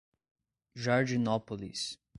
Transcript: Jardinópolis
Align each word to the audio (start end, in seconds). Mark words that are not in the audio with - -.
Jardinópolis 0.73 1.99